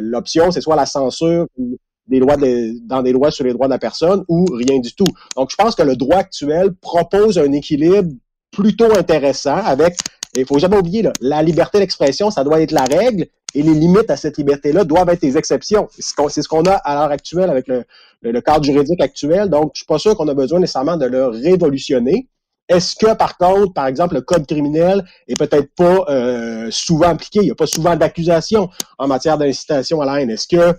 [0.00, 1.76] l'option, c'est soit la censure ou
[2.08, 5.08] des lois dans des lois sur les droits de la personne ou rien du tout.
[5.36, 8.12] Donc, je pense que le droit actuel propose un équilibre
[8.50, 9.96] plutôt intéressant avec
[10.40, 13.74] il faut jamais oublier, là, la liberté d'expression, ça doit être la règle et les
[13.74, 15.88] limites à cette liberté-là doivent être les exceptions.
[15.98, 17.84] C'est ce qu'on a à l'heure actuelle avec le,
[18.22, 19.48] le, cadre juridique actuel.
[19.48, 22.28] Donc, je suis pas sûr qu'on a besoin nécessairement de le révolutionner.
[22.68, 27.38] Est-ce que, par contre, par exemple, le code criminel est peut-être pas euh, souvent appliqué?
[27.40, 28.68] Il n'y a pas souvent d'accusations
[28.98, 30.30] en matière d'incitation à la haine.
[30.30, 30.76] Est-ce que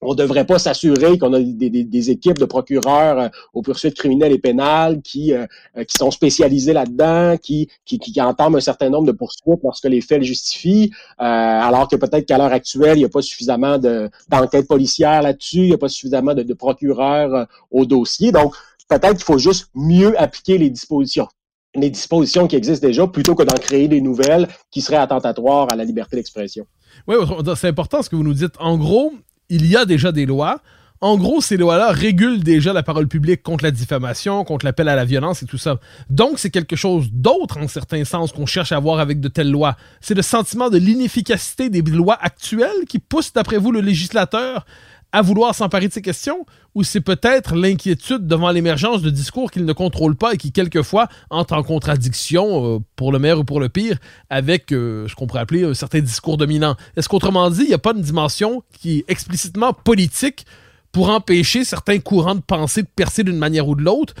[0.00, 4.32] on ne devrait pas s'assurer qu'on a des, équipes de procureurs euh, aux poursuites criminelles
[4.32, 8.90] et pénales qui, euh, euh, qui sont spécialisées là-dedans, qui, qui, qui, entament un certain
[8.90, 13.00] nombre de poursuites lorsque les faits le justifient, alors que peut-être qu'à l'heure actuelle, il
[13.00, 17.46] n'y a pas suffisamment d'enquêtes policières là-dessus, il n'y a pas suffisamment de, de procureurs
[17.70, 18.32] au dossier.
[18.32, 18.54] Donc,
[18.88, 21.28] peut-être qu'il faut juste mieux appliquer les dispositions
[21.74, 25.76] les dispositions qui existent déjà plutôt que d'en créer des nouvelles qui seraient attentatoires à
[25.76, 26.66] la liberté d'expression.
[27.06, 27.16] Oui,
[27.56, 28.54] c'est important ce que vous nous dites.
[28.58, 29.12] En gros,
[29.48, 30.60] il y a déjà des lois.
[31.00, 34.96] En gros, ces lois-là régulent déjà la parole publique contre la diffamation, contre l'appel à
[34.96, 35.78] la violence et tout ça.
[36.10, 39.50] Donc, c'est quelque chose d'autre, en certains sens, qu'on cherche à avoir avec de telles
[39.50, 39.76] lois.
[40.00, 44.66] C'est le sentiment de l'inefficacité des lois actuelles qui pousse, d'après vous, le législateur
[45.12, 46.44] à vouloir s'emparer de ces questions
[46.74, 51.08] ou c'est peut-être l'inquiétude devant l'émergence de discours qu'il ne contrôle pas et qui quelquefois
[51.30, 53.98] entrent en contradiction, euh, pour le meilleur ou pour le pire,
[54.30, 56.76] avec euh, ce qu'on pourrait appeler un certain discours dominant.
[56.96, 60.46] Est-ce qu'autrement dit, il n'y a pas une dimension qui est explicitement politique
[60.92, 64.14] pour empêcher certains courants de pensée de percer d'une manière ou de l'autre?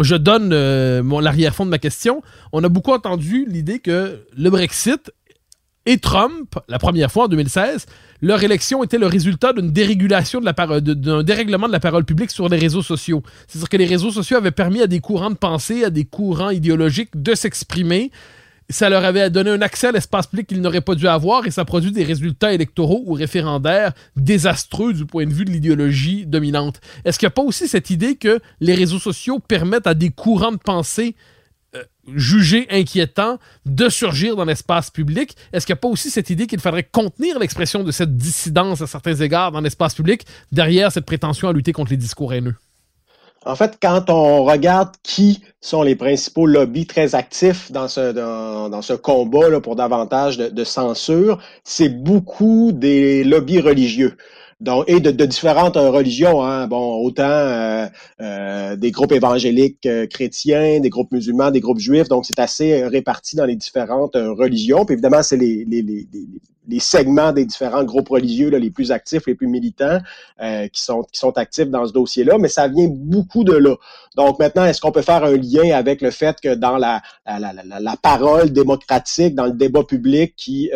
[0.00, 2.22] Je donne euh, l'arrière-fond de ma question.
[2.52, 5.12] On a beaucoup entendu l'idée que le Brexit
[5.84, 7.86] et Trump, la première fois en 2016,
[8.20, 12.04] leur élection était le résultat d'une dérégulation de la parole, d'un dérèglement de la parole
[12.04, 13.22] publique sur les réseaux sociaux.
[13.48, 16.50] C'est-à-dire que les réseaux sociaux avaient permis à des courants de pensée, à des courants
[16.50, 18.12] idéologiques de s'exprimer.
[18.70, 21.50] Ça leur avait donné un accès à l'espace public qu'ils n'auraient pas dû avoir et
[21.50, 26.80] ça produit des résultats électoraux ou référendaires désastreux du point de vue de l'idéologie dominante.
[27.04, 30.10] Est-ce qu'il n'y a pas aussi cette idée que les réseaux sociaux permettent à des
[30.10, 31.16] courants de pensée
[32.14, 35.36] jugé inquiétant de surgir dans l'espace public.
[35.52, 38.80] Est-ce qu'il n'y a pas aussi cette idée qu'il faudrait contenir l'expression de cette dissidence
[38.82, 42.56] à certains égards dans l'espace public derrière cette prétention à lutter contre les discours haineux?
[43.44, 48.80] En fait, quand on regarde qui sont les principaux lobbies très actifs dans ce, dans,
[48.98, 54.16] combat là, pour davantage de censure, c'est beaucoup des lobbies religieux
[54.62, 56.68] donc, et de, de différentes euh, religions, hein.
[56.68, 57.86] bon, autant euh,
[58.20, 63.34] euh, des groupes évangéliques chrétiens, des groupes musulmans, des groupes juifs, donc c'est assez réparti
[63.34, 64.84] dans les différentes religions.
[64.84, 66.26] Puis évidemment, c'est les, les, les, les,
[66.80, 69.98] segments des différents groupes religieux là, les plus actifs, les plus militants,
[70.40, 73.76] qui sont qui sont actifs dans ce dossier-là, mais ça vient beaucoup de là.
[74.16, 77.52] Donc maintenant, est-ce qu'on peut faire un lien avec le fait que dans la, la,
[77.52, 80.70] la, la parole démocratique, dans le débat public qui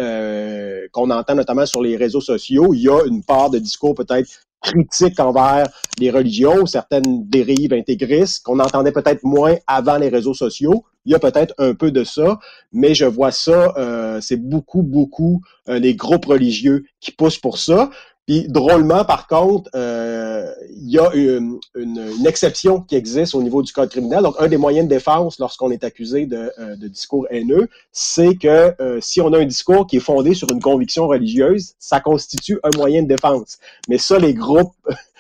[0.93, 4.29] qu'on entend notamment sur les réseaux sociaux, il y a une part de discours peut-être
[4.63, 5.69] critique envers
[5.99, 10.85] les religions, certaines dérives intégristes qu'on entendait peut-être moins avant les réseaux sociaux.
[11.07, 12.39] Il y a peut-être un peu de ça,
[12.73, 17.59] mais je vois ça, euh, c'est beaucoup, beaucoup euh, les groupes religieux qui poussent pour
[17.59, 17.91] ça.
[18.27, 23.63] Puis drôlement, par contre, euh, il y a une, une, exception qui existe au niveau
[23.63, 24.23] du code criminel.
[24.23, 28.35] Donc, un des moyens de défense lorsqu'on est accusé de, euh, de discours haineux, c'est
[28.35, 32.01] que euh, si on a un discours qui est fondé sur une conviction religieuse, ça
[32.01, 33.59] constitue un moyen de défense.
[33.89, 34.75] Mais ça, les groupes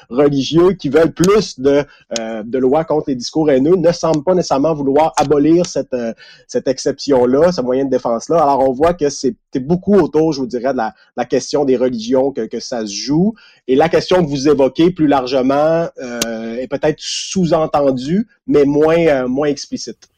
[0.08, 1.84] religieux qui veulent plus de,
[2.18, 6.12] euh, de lois contre les discours haineux ne semblent pas nécessairement vouloir abolir cette, euh,
[6.46, 8.42] cette exception-là, ce moyen de défense-là.
[8.42, 10.78] Alors, on voit que c'est beaucoup autour, je vous dirais, de
[11.16, 13.34] la, question des religions que, que ça se joue.
[13.66, 19.48] Et la question que vous évoquez plus largement euh, est peut-être sous-entendue, mais moins, moins
[19.48, 20.08] explicite.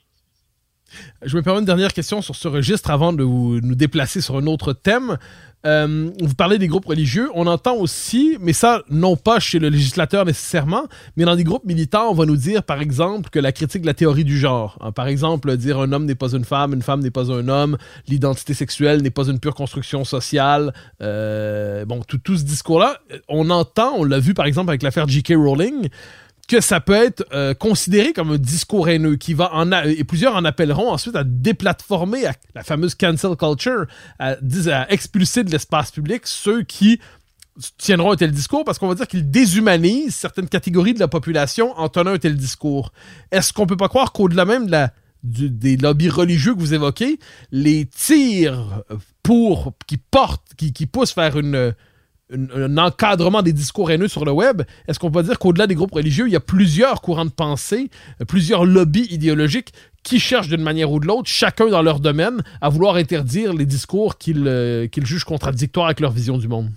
[1.23, 4.37] Je me permets une dernière question sur ce registre avant de vous, nous déplacer sur
[4.37, 5.19] un autre thème.
[5.67, 7.31] Euh, vous parlez des groupes religieux.
[7.35, 10.85] On entend aussi, mais ça, non pas chez le législateur nécessairement,
[11.17, 13.87] mais dans des groupes militants, on va nous dire, par exemple, que la critique de
[13.87, 16.83] la théorie du genre, hein, par exemple, dire un homme n'est pas une femme, une
[16.83, 20.73] femme n'est pas un homme, l'identité sexuelle n'est pas une pure construction sociale.
[21.03, 25.09] Euh, bon, tout, tout ce discours-là, on entend, on l'a vu par exemple avec l'affaire
[25.09, 25.35] J.K.
[25.37, 25.89] Rowling
[26.49, 30.35] que ça peut être euh, considéré comme un discours haineux qui va en et plusieurs
[30.35, 32.23] en appelleront ensuite à déplatformer
[32.55, 33.87] la fameuse cancel culture,
[34.19, 34.37] à,
[34.73, 37.01] à expulser de l'espace public ceux qui
[37.77, 41.79] tiendront un tel discours parce qu'on va dire qu'ils déshumanisent certaines catégories de la population
[41.79, 42.93] en tenant un tel discours.
[43.31, 44.89] Est-ce qu'on peut pas croire qu'au-delà même de
[45.23, 47.19] des lobbies religieux que vous évoquez,
[47.51, 48.85] les tirs
[49.25, 51.75] pour qui portent, qui poussent vers une
[52.33, 55.93] un, encadrement des discours haineux sur le web, est-ce qu'on peut dire qu'au-delà des groupes
[55.93, 57.91] religieux, il y a plusieurs courants de pensée,
[58.27, 62.69] plusieurs lobbies idéologiques qui cherchent d'une manière ou de l'autre, chacun dans leur domaine, à
[62.69, 66.71] vouloir interdire les discours qu'ils euh, jugent contradictoires avec leur vision du monde?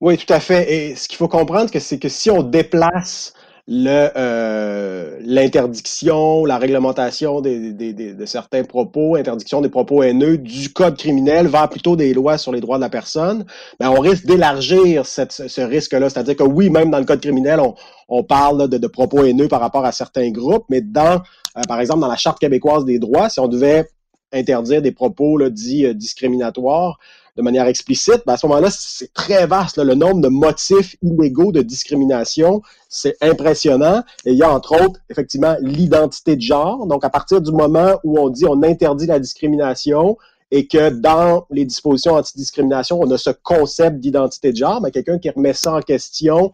[0.00, 0.72] Oui, tout à fait.
[0.72, 3.34] Et ce qu'il faut comprendre, c'est que si on déplace
[3.70, 10.70] euh, l'interdiction, la réglementation des, des, des, de certains propos, interdiction des propos haineux du
[10.70, 13.46] code criminel vers plutôt des lois sur les droits de la personne,
[13.80, 16.10] ben on risque d'élargir ce risque-là.
[16.10, 17.74] C'est-à-dire que oui, même dans le code criminel, on,
[18.08, 21.22] on parle de, de, propos haineux par rapport à certains groupes, mais dans,
[21.56, 23.88] euh, par exemple, dans la Charte québécoise des droits, si on devait
[24.30, 26.98] interdire des propos là, dits euh, discriminatoires,
[27.36, 29.78] de manière explicite, ben à ce moment-là, c'est très vaste.
[29.78, 34.02] Le nombre de motifs illégaux de discrimination, c'est impressionnant.
[34.24, 36.86] Et il y a entre autres, effectivement, l'identité de genre.
[36.86, 40.16] Donc, à partir du moment où on dit on interdit la discrimination,
[40.50, 45.02] et que dans les dispositions antidiscrimination, on a ce concept d'identité de genre, mais ben,
[45.02, 46.52] quelqu'un qui remet ça en question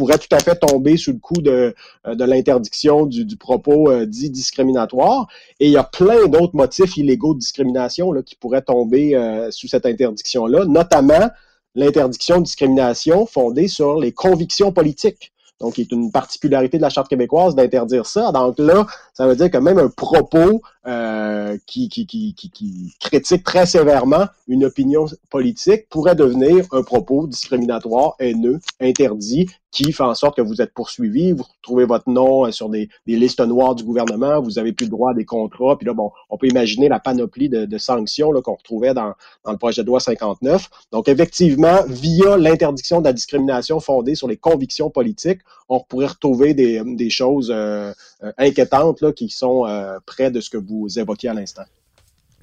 [0.00, 1.74] pourrait tout à fait tomber sous le coup de,
[2.06, 5.28] euh, de l'interdiction du, propos euh, dit discriminatoire.
[5.60, 9.50] Et il y a plein d'autres motifs illégaux de discrimination là, qui pourraient tomber euh,
[9.50, 11.28] sous cette interdiction-là, notamment
[11.74, 15.34] l'interdiction de discrimination fondée sur les convictions politiques.
[15.60, 18.32] Donc, il est une particularité de la Charte québécoise d'interdire ça.
[18.32, 20.62] Donc là, ça veut dire que même un propos
[21.66, 28.14] qui, qui, qui, qui, critique très sévèrement une opinion politique pourrait devenir un propos discriminatoire,
[28.18, 32.50] haineux, interdit, qui fait en sorte que vous êtes poursuivi, vous retrouvez votre nom euh,
[32.50, 35.86] sur des, listes noires du gouvernement, vous avez plus le droit à des contrats, puis
[35.86, 39.14] là, bon, on peut imaginer la panoplie de, sanctions qu'on retrouvait dans,
[39.46, 40.68] le projet de loi 59.
[40.92, 46.52] Donc, effectivement, via l'interdiction de la discrimination fondée sur les convictions politiques, on pourrait retrouver
[46.54, 49.66] des, choses euh, euh inquiétantes là, qui sont
[50.06, 51.64] près de ce que vous évoquiez à l'instant.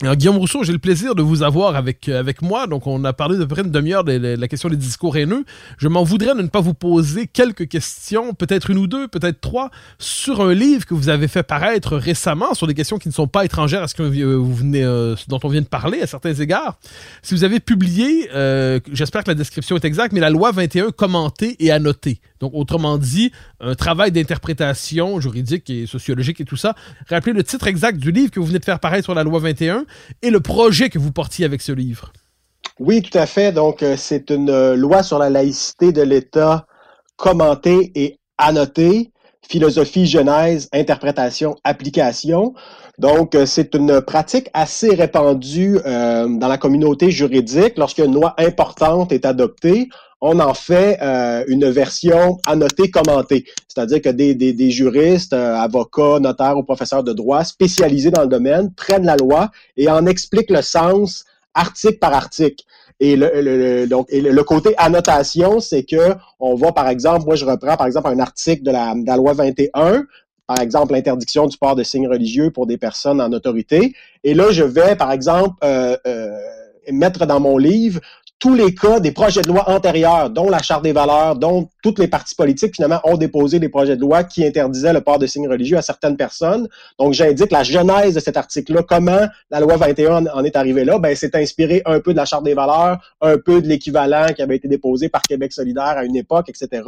[0.04, 2.68] Alors, Guillaume Rousseau, j'ai le plaisir de vous avoir avec, euh, avec moi.
[2.68, 5.44] Donc, on a parlé de près une demi-heure de, la question des discours haineux.
[5.80, 9.42] Je m'en voudrais de ne pas vous poser quelques questions, peut-être une ou deux, peut-être
[9.42, 13.14] trois, sur un livre que vous avez fait paraître récemment, sur des questions qui ne
[13.14, 16.00] sont pas étrangères à ce que euh, vous venez, euh, dont on vient de parler
[16.02, 16.78] à certains égards.
[17.24, 18.30] Si vous avez publié,
[18.94, 22.20] j'espère que la description est exacte, mais la loi 21 commentée et annotée.
[22.40, 26.76] Donc, autrement dit, un travail d'interprétation juridique et sociologique et tout ça.
[27.10, 29.40] Rappelez le titre exact du livre que vous venez de faire paraître sur la loi
[29.40, 29.86] 21
[30.22, 32.12] et le projet que vous portiez avec ce livre.
[32.80, 33.52] Oui, tout à fait.
[33.52, 36.68] Donc, euh, c'est une euh, loi sur la laïcité de l'État
[37.16, 39.12] commentée et annotée.
[39.50, 42.54] Philosophie, genèse, interprétation, application.
[43.00, 47.78] Donc, euh, c'est une pratique assez répandue dans la communauté juridique.
[47.78, 49.88] Lorsqu'une loi importante est adoptée,
[50.22, 53.46] on en fait euh, une version annotée, commentée.
[53.68, 58.74] C'est-à-dire que des, juristes, euh, avocats, notaires ou professeurs de droit spécialisés dans le domaine
[58.74, 62.64] prennent la loi et en expliquent le sens article par article.
[63.00, 67.46] Et le, donc, et le, côté annotation, c'est que on va, par exemple, moi je
[67.46, 70.04] reprends par exemple un article de la, de la loi 21,
[70.48, 73.94] par exemple l'interdiction du port de signes religieux pour des personnes en autorité.
[74.24, 75.96] Et là, je vais, par exemple, euh,
[76.92, 78.00] mettre dans mon livre
[78.40, 81.98] tous les cas des projets de loi antérieurs, dont la Charte des valeurs, dont toutes
[81.98, 85.26] les partis politiques, finalement, ont déposé des projets de loi qui interdisaient le port de
[85.26, 86.68] signes religieux à certaines personnes.
[87.00, 91.00] Donc, j'indique la genèse de cet article-là, comment la loi 21 en est arrivée là?
[91.00, 94.42] Ben, c'est inspiré un peu de la Charte des valeurs, un peu de l'équivalent qui
[94.44, 96.84] avait été déposé par Québec solidaire à une époque, etc.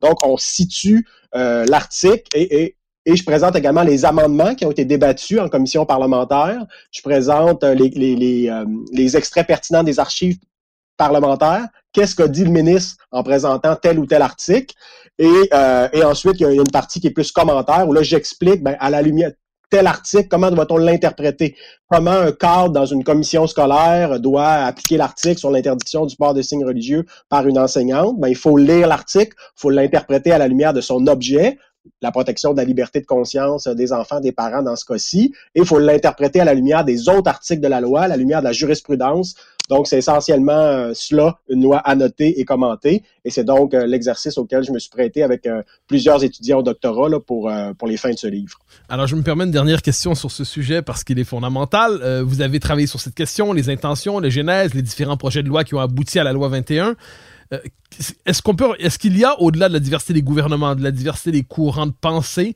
[0.00, 4.70] Donc, on situe euh, l'article et, et et je présente également les amendements qui ont
[4.70, 6.64] été débattus en commission parlementaire.
[6.90, 10.38] Je présente euh, les, les, les, euh, les extraits pertinents des archives
[10.96, 14.74] parlementaire, qu'est-ce qu'a dit le ministre en présentant tel ou tel article,
[15.18, 18.62] et, euh, ensuite, il y a une partie qui est plus commentaire, où là, j'explique,
[18.62, 19.30] ben, à la lumière,
[19.70, 21.56] tel article, comment doit-on l'interpréter?
[21.88, 26.42] Comment un cadre dans une commission scolaire doit appliquer l'article sur l'interdiction du port de
[26.42, 28.18] signes religieux par une enseignante?
[28.18, 31.58] Ben, il faut lire l'article, il faut l'interpréter à la lumière de son objet,
[32.00, 35.34] la protection de la liberté de conscience des enfants, des parents dans ce cas-ci.
[35.54, 38.16] Et il faut l'interpréter à la lumière des autres articles de la loi, à la
[38.16, 39.34] lumière de la jurisprudence.
[39.70, 43.02] Donc, c'est essentiellement euh, cela, une loi annotée et commentée.
[43.24, 46.62] Et c'est donc euh, l'exercice auquel je me suis prêté avec euh, plusieurs étudiants au
[46.62, 48.58] doctorat là, pour, pour les fins de ce livre.
[48.88, 52.22] Alors, je me permets une dernière question sur ce sujet parce qu'il est fondamental.
[52.22, 55.64] vous avez travaillé sur cette question, les intentions, les genèses, les différents projets de loi
[55.64, 56.96] qui ont abouti à la loi 21.
[58.26, 60.90] est-ce qu'on peut, est-ce qu'il y a, au-delà de la diversité des gouvernements, de la
[60.90, 62.54] diversité des courants de pensée,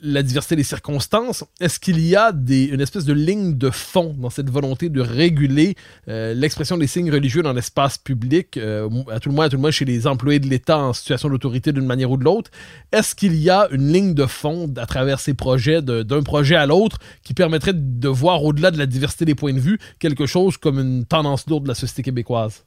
[0.00, 4.30] la diversité des circonstances, est-ce qu'il y a une espèce de ligne de fond dans
[4.30, 5.76] cette volonté de réguler
[6.08, 9.56] euh, l'expression des signes religieux dans l'espace public, euh, à tout le moins, à tout
[9.56, 12.50] le moins chez les employés de l'État en situation d'autorité d'une manière ou de l'autre?
[12.92, 16.66] Est-ce qu'il y a une ligne de fond à travers ces projets, d'un projet à
[16.66, 20.56] l'autre, qui permettrait de voir au-delà de la diversité des points de vue quelque chose
[20.56, 22.64] comme une tendance lourde de la société québécoise?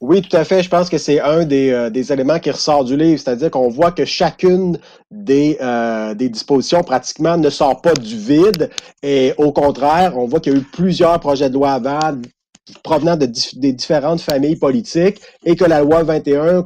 [0.00, 0.62] Oui, tout à fait.
[0.62, 3.68] Je pense que c'est un des, euh, des, éléments qui ressort du livre, c'est-à-dire qu'on
[3.68, 4.78] voit que chacune
[5.10, 8.70] des, euh, des dispositions pratiquement ne sort pas du vide.
[9.02, 11.98] Et au contraire, on voit qu'il y a eu plusieurs projets de loi avant
[12.84, 13.26] provenant de
[13.56, 16.62] des différentes familles politiques et que la loi 21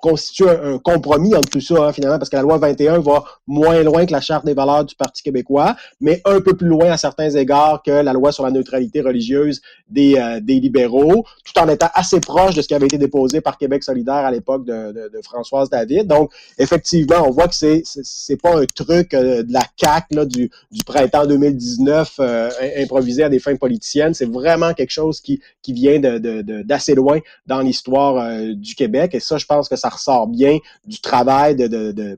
[0.00, 3.82] constitue un, compromis entre tout ça, hein, finalement, parce que la loi 21 va moins
[3.82, 6.96] loin que la Charte des valeurs du Parti québécois, mais un peu plus loin à
[6.96, 11.88] certains égards que la loi sur la neutralité religieuse des, euh, libéraux, tout en étant
[11.94, 15.10] assez proche de ce qui avait été déposé par Québec solidaire à l'époque de, de,
[15.12, 16.06] de, Françoise David.
[16.06, 20.24] Donc, effectivement, on voit que c'est c'est pas un truc euh, de la CAQ là,
[20.24, 24.14] du, du printemps 2019 euh, improvisé à des fins politiciennes.
[24.14, 29.14] C'est vraiment quelque chose qui, qui vient d'assez loin dans l'histoire du Québec.
[29.14, 31.56] Et ça, je pense que ça ressort bien du travail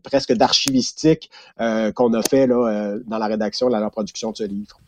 [0.02, 4.44] presque d'archivistique euh, qu'on a fait euh, dans la rédaction, dans la production de ce
[4.44, 4.78] livre.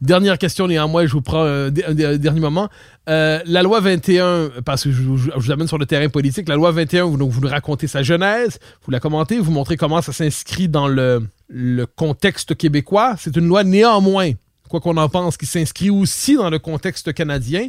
[0.00, 2.70] Dernière question néanmoins, je vous prends un, dernier moment.
[3.08, 6.70] Euh, la loi 21, parce que je, vous amène sur le terrain politique, la loi
[6.70, 10.12] 21, vous, donc, vous nous racontez sa genèse, vous la commentez, vous montrez comment ça
[10.12, 13.16] s'inscrit dans le contexte québécois.
[13.18, 14.30] C'est une loi néanmoins,
[14.70, 17.68] quoi qu'on en pense, qui s'inscrit aussi dans le contexte canadien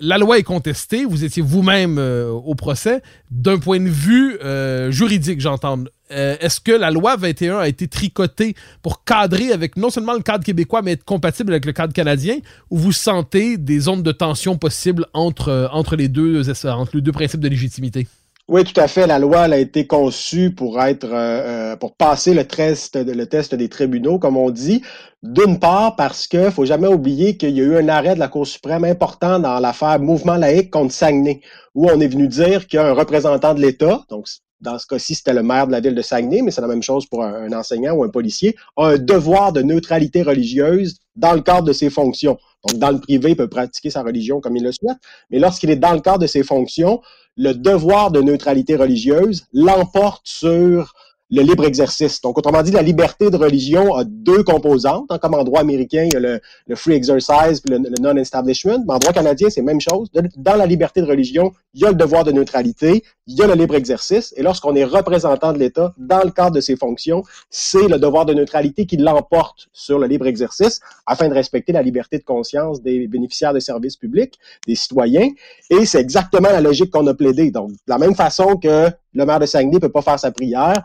[0.00, 3.02] la loi est contestée, vous étiez vous-même euh, au procès.
[3.30, 5.84] D'un point de vue euh, juridique, j'entends.
[6.10, 10.22] Euh, est-ce que la loi 21 a été tricotée pour cadrer avec non seulement le
[10.22, 12.36] cadre québécois, mais être compatible avec le cadre canadien,
[12.70, 17.12] ou vous sentez des zones de tension possibles entre, entre, les, deux, entre les deux
[17.12, 18.06] principes de légitimité?
[18.48, 19.06] Oui, tout à fait.
[19.06, 23.68] La loi elle a été conçue pour être euh, euh, pour passer le test, des
[23.68, 24.82] tribunaux, comme on dit.
[25.22, 28.28] D'une part, parce que faut jamais oublier qu'il y a eu un arrêt de la
[28.28, 31.42] Cour suprême important dans l'affaire Mouvement laïque contre Saguenay,
[31.74, 34.26] où on est venu dire qu'il y a un représentant de l'État, donc
[34.60, 36.82] dans ce cas-ci, c'était le maire de la ville de Saguenay, mais c'est la même
[36.82, 41.40] chose pour un, enseignant ou un policier, a un devoir de neutralité religieuse dans le
[41.40, 42.38] cadre de ses fonctions.
[42.66, 44.98] Donc, dans le privé, il peut pratiquer sa religion comme il le souhaite,
[45.30, 47.00] mais lorsqu'il est dans le cadre de ses fonctions,
[47.36, 50.92] le devoir de neutralité religieuse l'emporte sur
[51.30, 52.20] le libre exercice.
[52.20, 55.06] Donc, autrement dit, la liberté de religion a deux composantes.
[55.10, 56.40] Hein, comme en droit américain, il y a le,
[56.74, 58.84] free exercise et le, non-establishment.
[58.86, 60.08] Mais en droit canadien, c'est la même chose.
[60.36, 63.46] dans la liberté de religion, il y a le devoir de neutralité, il y a
[63.46, 64.32] le libre exercice.
[64.36, 68.24] Et lorsqu'on est représentant de l'État, dans le cadre de ses fonctions, c'est le devoir
[68.24, 72.82] de neutralité qui l'emporte sur le libre exercice afin de respecter la liberté de conscience
[72.82, 75.28] des bénéficiaires de services publics, des citoyens.
[75.68, 77.50] Et c'est exactement la logique qu'on a plaidée.
[77.50, 80.84] Donc, de la même façon que le maire de Saguenay peut pas faire sa prière,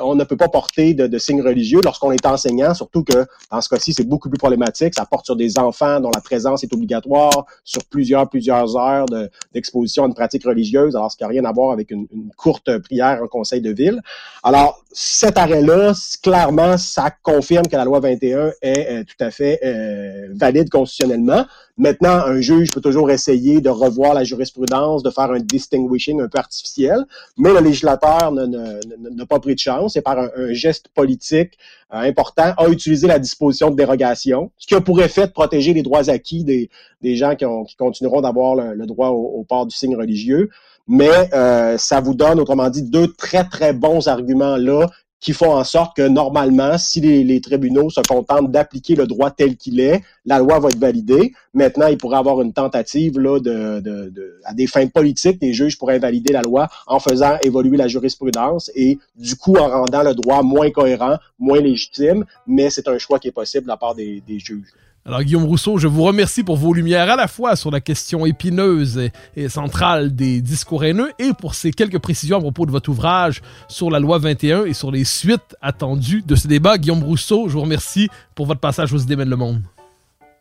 [0.00, 3.68] on ne peut pas porter de, signes religieux lorsqu'on est enseignant, surtout que dans ce
[3.68, 4.94] cas-ci, c'est beaucoup plus problématique.
[4.94, 9.06] Ça porte sur des enfants dont la présence est obligatoire, sur plusieurs, plusieurs heures
[9.52, 12.06] d'exposition à une pratique religieuse, alors ce qui n'a rien à voir avec une,
[12.36, 14.00] courte prière en conseil de ville.
[14.42, 15.92] Alors, cet arrêt-là,
[16.22, 21.44] clairement, ça confirme que la loi 21 est euh, tout à fait euh, valide constitutionnellement.
[21.78, 26.28] Maintenant, un juge peut toujours essayer de revoir la jurisprudence, de faire un distinguishing un
[26.28, 27.04] peu artificiel,
[27.36, 31.58] mais le législateur n'a pas pris de chance et par un, geste politique
[31.92, 35.74] euh, important a utilisé la disposition de dérogation, ce qui a pour effet de protéger
[35.74, 36.70] les droits acquis des,
[37.02, 40.48] des gens qui, ont, qui continueront d'avoir le, droit au, port du signe religieux.
[40.88, 44.88] Mais euh, ça vous donne, autrement dit, deux très, très bons arguments là
[45.26, 49.56] qui font en sorte que normalement, si les, tribunaux se contentent d'appliquer le droit tel
[49.56, 51.32] qu'il est, la loi va être validée.
[51.52, 55.52] Maintenant, il pourrait avoir une tentative là, de, de, de, à des fins politiques, les
[55.52, 60.04] juges pourraient invalider la loi en faisant évoluer la jurisprudence et du coup en rendant
[60.04, 63.76] le droit moins cohérent, moins légitime, mais c'est un choix qui est possible de la
[63.76, 64.72] part des, des juges.
[65.06, 68.26] Alors Guillaume Rousseau, je vous remercie pour vos lumières à la fois sur la question
[68.26, 72.90] épineuse et, centrale des discours haineux et pour ces quelques précisions à propos de votre
[72.90, 76.76] ouvrage sur la loi 21 et sur les suites attendues de ce débat.
[76.76, 79.62] Guillaume Rousseau, je vous remercie pour votre passage aux idées le monde.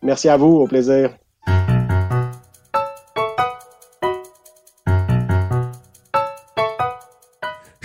[0.02, 1.12] Merci à vous, au plaisir.